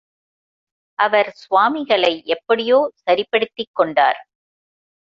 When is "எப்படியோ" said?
2.25-2.91